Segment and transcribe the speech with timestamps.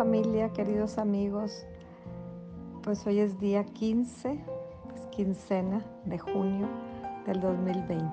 [0.00, 1.66] familia, queridos amigos.
[2.82, 6.66] Pues hoy es día 15, es quincena de junio
[7.26, 8.10] del 2020.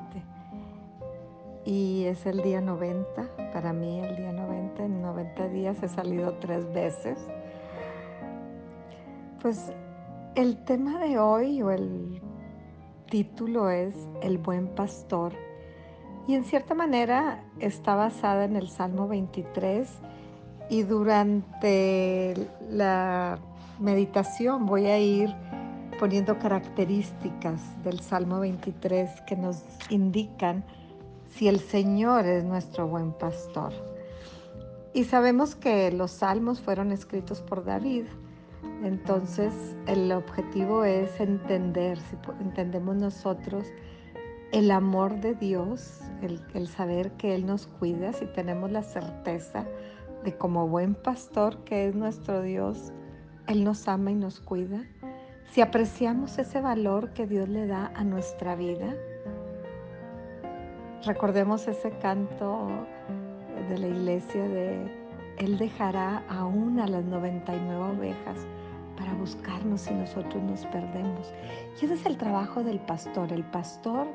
[1.64, 6.34] Y es el día 90, para mí el día 90, en 90 días he salido
[6.42, 7.26] tres veces.
[9.42, 9.72] Pues
[10.36, 12.22] el tema de hoy o el
[13.10, 15.32] título es El buen pastor.
[16.28, 19.88] Y en cierta manera está basada en el Salmo 23
[20.70, 22.36] y durante
[22.70, 23.40] la
[23.80, 25.34] meditación voy a ir
[26.00, 30.64] poniendo características del Salmo 23 que nos indican
[31.30, 33.74] si el Señor es nuestro buen pastor.
[34.94, 38.06] Y sabemos que los salmos fueron escritos por David,
[38.84, 39.54] entonces
[39.86, 43.68] el objetivo es entender, si entendemos nosotros
[44.52, 49.66] el amor de Dios, el, el saber que Él nos cuida, si tenemos la certeza
[50.24, 52.92] de como buen pastor que es nuestro Dios,
[53.48, 54.86] Él nos ama y nos cuida,
[55.52, 58.96] si apreciamos ese valor que Dios le da a nuestra vida,
[61.06, 62.70] recordemos ese canto
[63.70, 64.92] de la iglesia de
[65.38, 68.46] Él dejará aún a las 99 ovejas
[68.98, 71.32] para buscarnos si nosotros nos perdemos.
[71.82, 73.32] Y ese es el trabajo del pastor.
[73.32, 74.08] El pastor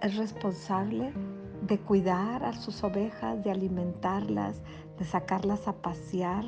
[0.00, 1.12] es responsable
[1.68, 4.60] de cuidar a sus ovejas, de alimentarlas,
[4.98, 6.44] de sacarlas a pasear.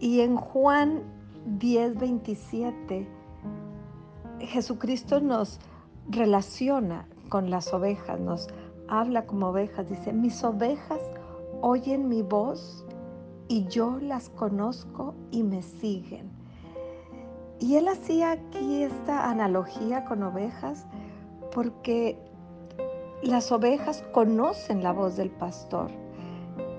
[0.00, 1.02] Y en Juan
[1.46, 3.06] 10, 27,
[4.40, 5.60] Jesucristo nos
[6.08, 8.48] relaciona con las ovejas, nos
[8.88, 11.00] habla como ovejas, dice, mis ovejas
[11.60, 12.84] oyen mi voz
[13.48, 16.30] y yo las conozco y me siguen.
[17.60, 20.86] Y él hacía aquí esta analogía con ovejas
[21.52, 22.18] porque
[23.26, 25.90] las ovejas conocen la voz del pastor.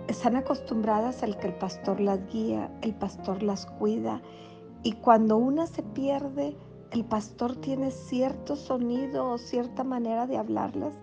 [0.07, 4.21] Están acostumbradas al que el pastor las guía, el pastor las cuida.
[4.83, 6.55] Y cuando una se pierde,
[6.91, 10.93] el pastor tiene cierto sonido o cierta manera de hablarlas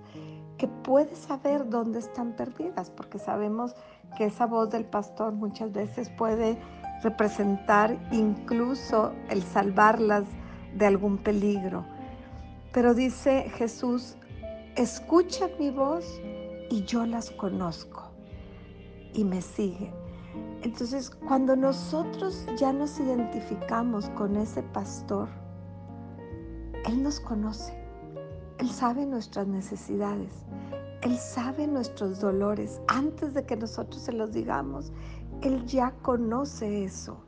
[0.58, 3.74] que puede saber dónde están perdidas, porque sabemos
[4.16, 6.56] que esa voz del pastor muchas veces puede
[7.02, 10.24] representar incluso el salvarlas
[10.76, 11.84] de algún peligro.
[12.72, 14.16] Pero dice Jesús,
[14.76, 16.20] escuchan mi voz
[16.70, 18.10] y yo las conozco
[19.12, 19.92] y me siguen.
[20.62, 25.28] Entonces, cuando nosotros ya nos identificamos con ese pastor,
[26.86, 27.74] Él nos conoce,
[28.58, 30.32] Él sabe nuestras necesidades,
[31.02, 32.80] Él sabe nuestros dolores.
[32.88, 34.92] Antes de que nosotros se los digamos,
[35.42, 37.18] Él ya conoce eso.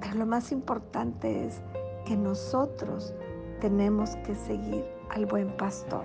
[0.00, 1.60] Pero lo más importante es
[2.06, 3.14] que nosotros
[3.60, 6.04] tenemos que seguir al buen pastor.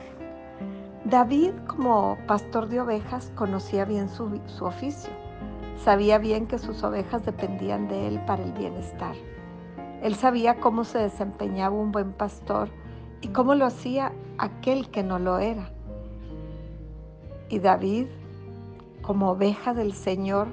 [1.05, 5.11] David, como pastor de ovejas, conocía bien su, su, oficio.
[5.77, 9.15] Sabía bien que sus ovejas dependían de él para el bienestar.
[10.01, 12.69] Él sabía cómo se desempeñaba un buen pastor
[13.21, 15.71] y cómo lo hacía aquel que no lo era.
[17.49, 18.07] Y David,
[19.01, 20.47] como oveja del Señor,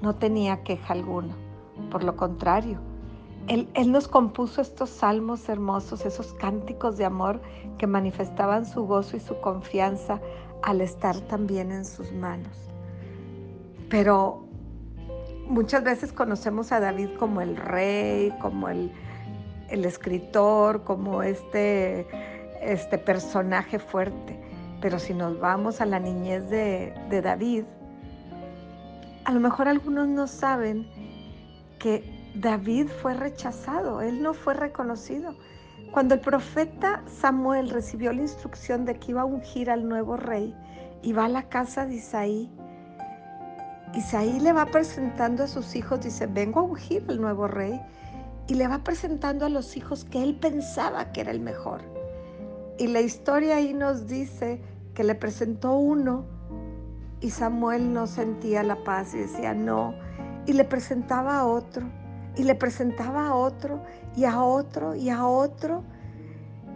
[0.00, 1.34] no tenía queja alguna.
[1.90, 2.78] Por lo contrario,
[3.48, 7.40] él, nos compuso estos salmos hermosos, esos cánticos de amor
[7.78, 10.20] que manifestaban su gozo y su confianza
[10.62, 12.56] al estar también en sus manos.
[13.90, 14.46] Pero
[15.46, 18.90] muchas veces conocemos a David como el rey, como el,
[19.68, 22.06] escritor, como este,
[22.62, 24.40] este personaje fuerte.
[24.80, 27.64] Pero si nos vamos a la niñez de, de David,
[29.24, 30.86] a lo mejor algunos no saben
[31.78, 35.36] que David fue rechazado, él no fue reconocido.
[35.92, 40.52] Cuando el profeta Samuel recibió la instrucción de que iba a ungir al nuevo rey
[41.02, 42.50] y va a la casa de Isaí,
[43.94, 47.80] Isaí le va presentando a sus hijos, dice, vengo a ungir al nuevo rey,
[48.48, 51.82] y le va presentando a los hijos que él pensaba que era el mejor.
[52.78, 54.60] Y la historia ahí nos dice
[54.94, 56.26] que le presentó uno
[57.20, 59.94] y Samuel no sentía la paz y decía no,
[60.46, 61.88] y le presentaba a otro
[62.36, 63.82] y le presentaba a otro
[64.16, 65.84] y a otro y a otro.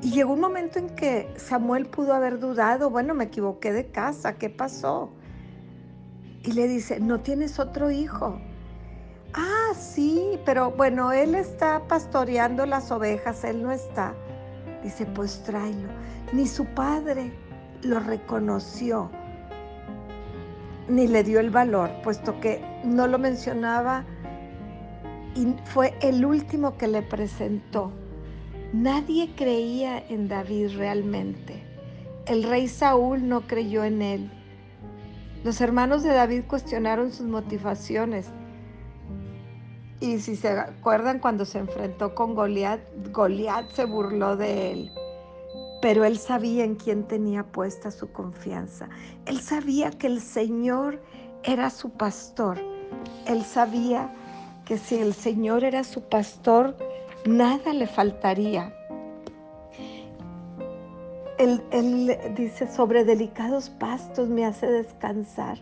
[0.00, 4.38] Y llegó un momento en que Samuel pudo haber dudado, bueno, me equivoqué de casa,
[4.38, 5.10] ¿qué pasó?
[6.44, 8.38] Y le dice, ¿no tienes otro hijo?
[9.34, 14.14] Ah, sí, pero bueno, él está pastoreando las ovejas, él no está.
[14.82, 15.88] Dice, pues tráelo.
[16.32, 17.32] Ni su padre
[17.82, 19.10] lo reconoció,
[20.88, 24.04] ni le dio el valor, puesto que no lo mencionaba
[25.38, 27.92] y fue el último que le presentó.
[28.72, 31.62] Nadie creía en David realmente.
[32.26, 34.30] El rey Saúl no creyó en él.
[35.44, 38.26] Los hermanos de David cuestionaron sus motivaciones,
[40.00, 42.80] Y si se acuerdan cuando se enfrentó con Goliat,
[43.12, 44.92] Goliat se burló de él.
[45.82, 48.88] Pero él sabía en quién tenía puesta su confianza.
[49.26, 51.00] Él sabía que el Señor
[51.42, 52.58] era su pastor.
[53.26, 54.12] Él sabía
[54.68, 56.76] que si el Señor era su pastor,
[57.24, 58.70] nada le faltaría.
[61.38, 65.56] Él, él, dice, sobre delicados pastos me hace descansar.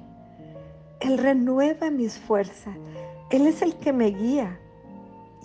[0.99, 2.75] Él renueva mis fuerzas.
[3.31, 4.59] Él es el que me guía.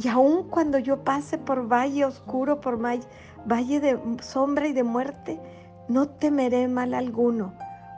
[0.01, 5.39] Y aun cuando yo pase por valle oscuro, por valle de sombra y de muerte,
[5.87, 7.53] no temeré mal alguno,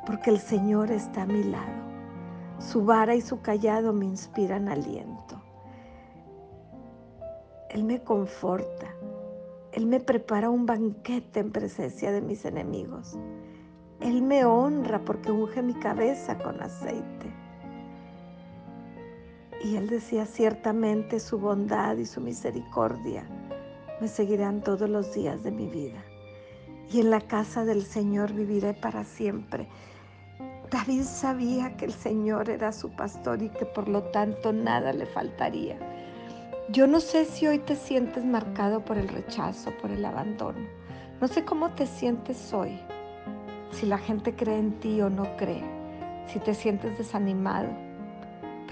[0.06, 1.84] porque el Señor está a mi lado.
[2.60, 5.43] Su vara y su callado me inspiran aliento.
[7.74, 8.94] Él me conforta.
[9.72, 13.18] Él me prepara un banquete en presencia de mis enemigos.
[14.00, 17.34] Él me honra porque unge mi cabeza con aceite.
[19.64, 23.24] Y él decía, ciertamente su bondad y su misericordia
[24.00, 26.04] me seguirán todos los días de mi vida.
[26.92, 29.68] Y en la casa del Señor viviré para siempre.
[30.70, 35.08] David sabía que el Señor era su pastor y que por lo tanto nada le
[35.08, 35.80] faltaría.
[36.70, 40.60] Yo no sé si hoy te sientes marcado por el rechazo, por el abandono.
[41.22, 42.80] No sé cómo te sientes hoy,
[43.72, 45.64] si la gente cree en ti o no cree,
[46.28, 47.70] si te sientes desanimado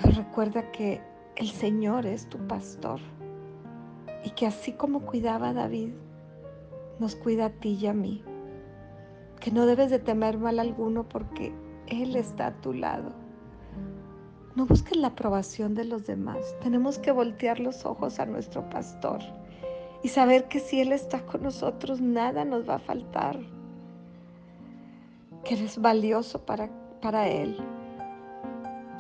[0.02, 1.02] pero recuerda que
[1.36, 3.00] el Señor es tu pastor
[4.24, 5.90] y que así como cuidaba a David,
[7.00, 8.24] nos cuida a ti y a mí.
[9.40, 11.52] Que no debes de temer mal alguno porque
[11.88, 13.14] Él está a tu lado.
[14.56, 16.56] No busques la aprobación de los demás.
[16.62, 19.20] Tenemos que voltear los ojos a nuestro pastor
[20.04, 23.40] y saber que si Él está con nosotros, nada nos va a faltar.
[25.44, 26.70] Que eres valioso para,
[27.02, 27.58] para Él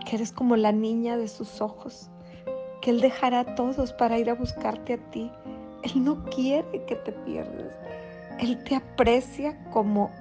[0.03, 2.09] que eres como la niña de sus ojos,
[2.81, 5.31] que Él dejará a todos para ir a buscarte a ti.
[5.83, 7.73] Él no quiere que te pierdas.
[8.39, 10.11] Él te aprecia como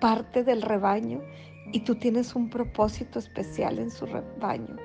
[0.00, 1.20] parte del rebaño
[1.72, 4.76] y tú tienes un propósito especial en su rebaño.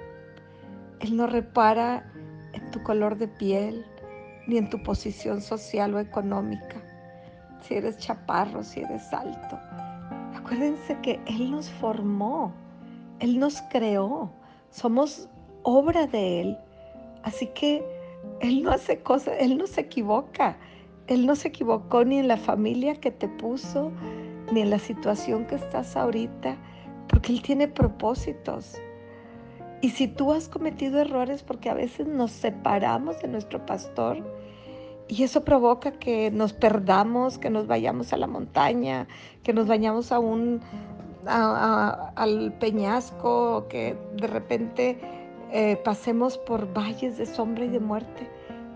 [0.99, 2.11] Él no repara
[2.53, 3.85] en tu color de piel
[4.47, 6.81] ni en tu posición social o económica,
[7.61, 9.59] si eres chaparro, si eres alto.
[10.35, 12.53] Acuérdense que Él nos formó,
[13.19, 14.31] Él nos creó
[14.71, 15.29] somos
[15.63, 16.57] obra de Él.
[17.23, 17.83] Así que
[18.39, 20.57] Él no hace cosas, Él no se equivoca.
[21.11, 23.91] Él no se equivocó ni en la familia que te puso,
[24.53, 26.55] ni en la situación que estás ahorita,
[27.09, 28.77] porque Él tiene propósitos.
[29.81, 34.23] Y si tú has cometido errores porque a veces nos separamos de nuestro pastor
[35.09, 39.05] y eso provoca que nos perdamos, que nos vayamos a la montaña,
[39.43, 40.61] que nos vayamos a un
[41.25, 44.97] al peñasco, que de repente
[45.51, 48.29] eh, pasemos por valles de sombra y de muerte,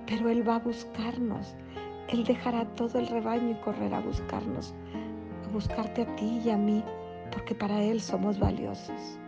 [0.05, 1.55] pero Él va a buscarnos.
[2.09, 4.73] Él dejará todo el rebaño y correrá a buscarnos,
[5.45, 6.83] a buscarte a ti y a mí,
[7.31, 9.19] porque para Él somos valiosos.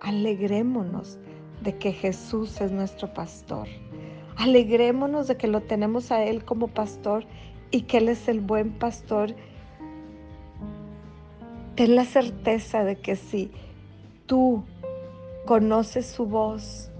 [0.00, 1.18] Alegrémonos
[1.62, 3.68] de que Jesús es nuestro pastor.
[4.36, 7.24] Alegrémonos de que lo tenemos a Él como pastor
[7.70, 9.34] y que Él es el buen pastor
[11.76, 13.50] Ten la certeza de que si
[14.24, 14.64] tú
[15.44, 16.90] conoces su voz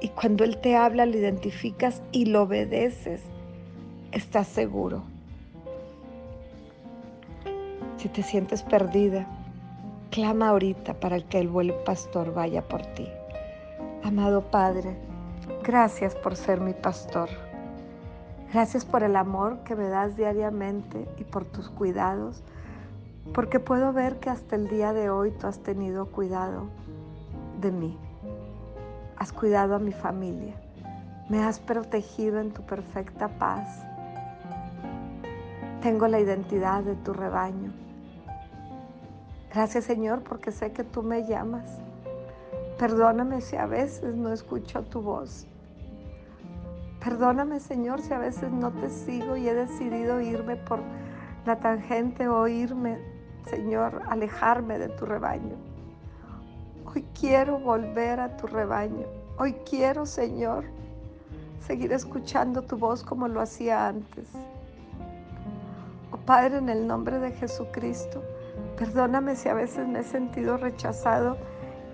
[0.00, 3.22] y cuando Él te habla lo identificas y lo obedeces,
[4.12, 5.02] estás seguro.
[7.98, 9.26] Si te sientes perdida,
[10.10, 13.08] clama ahorita para que el buen pastor vaya por ti.
[14.02, 14.96] Amado Padre,
[15.62, 17.28] gracias por ser mi pastor.
[18.52, 22.42] Gracias por el amor que me das diariamente y por tus cuidados
[23.34, 26.64] porque puedo ver que hasta el día de hoy tú has tenido cuidado
[27.60, 27.96] de mí,
[29.20, 30.54] has cuidado a mi familia,
[31.28, 33.84] me has protegido en tu perfecta paz.
[35.82, 37.70] Tengo la identidad de tu rebaño.
[39.52, 41.70] Gracias Señor porque sé que tú me llamas.
[42.78, 45.46] Perdóname si a veces no escucho tu voz.
[47.04, 50.80] Perdóname Señor si a veces no te sigo y he decidido irme por
[51.44, 52.98] la tangente o irme
[53.50, 55.69] Señor, alejarme de tu rebaño.
[56.92, 59.06] Hoy quiero volver a tu rebaño.
[59.38, 60.64] Hoy quiero, Señor,
[61.64, 64.28] seguir escuchando tu voz como lo hacía antes.
[66.10, 68.24] Oh Padre, en el nombre de Jesucristo,
[68.76, 71.36] perdóname si a veces me he sentido rechazado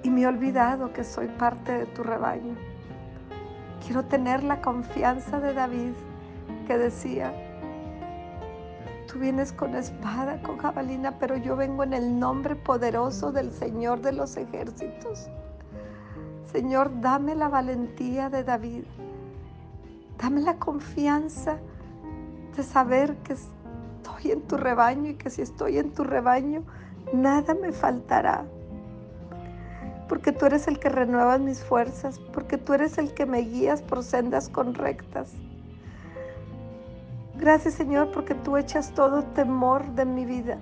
[0.03, 2.55] y me he olvidado que soy parte de tu rebaño.
[3.85, 5.93] Quiero tener la confianza de David
[6.67, 7.35] que decía,
[9.07, 14.01] Tú vienes con espada, con jabalina, pero yo vengo en el nombre poderoso del Señor
[14.01, 15.29] de los ejércitos.
[16.51, 18.85] Señor, dame la valentía de David.
[20.19, 21.59] Dame la confianza
[22.57, 26.65] de saber que estoy en tu rebaño y que si estoy en tu rebaño,
[27.13, 28.45] nada me faltará.
[30.09, 33.83] Porque tú eres el que renuevas mis fuerzas, porque tú eres el que me guías
[33.83, 35.33] por sendas correctas.
[37.39, 40.59] Gracias Señor porque tú echas todo temor de mi vida.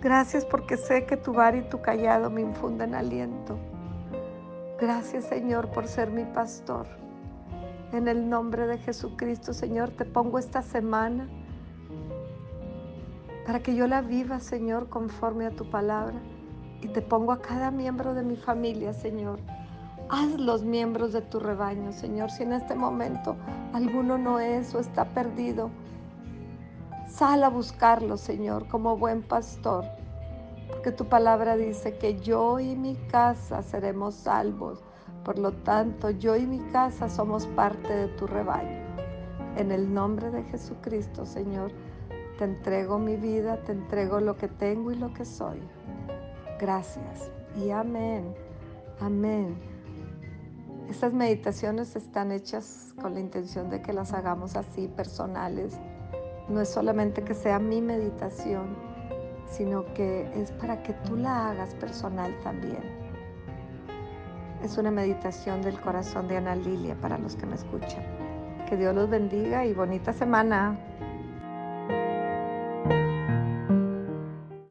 [0.00, 3.58] Gracias porque sé que tu bar y tu callado me infunden aliento.
[4.80, 6.86] Gracias Señor por ser mi pastor.
[7.92, 11.28] En el nombre de Jesucristo, Señor, te pongo esta semana
[13.44, 16.14] para que yo la viva, Señor, conforme a tu palabra.
[16.82, 19.40] Y te pongo a cada miembro de mi familia, Señor.
[20.08, 22.30] Haz los miembros de tu rebaño, Señor.
[22.30, 23.36] Si en este momento
[23.72, 25.70] alguno no es o está perdido,
[27.08, 29.84] sal a buscarlo, Señor, como buen pastor.
[30.68, 34.82] Porque tu palabra dice que yo y mi casa seremos salvos.
[35.24, 38.80] Por lo tanto, yo y mi casa somos parte de tu rebaño.
[39.56, 41.72] En el nombre de Jesucristo, Señor,
[42.38, 45.60] te entrego mi vida, te entrego lo que tengo y lo que soy.
[46.58, 48.34] Gracias y amén.
[49.00, 49.69] Amén.
[50.90, 55.78] Estas meditaciones están hechas con la intención de que las hagamos así, personales.
[56.48, 58.76] No es solamente que sea mi meditación,
[59.48, 62.82] sino que es para que tú la hagas personal también.
[64.64, 68.04] Es una meditación del corazón de Ana Lilia para los que me escuchan.
[68.68, 70.76] Que Dios los bendiga y bonita semana.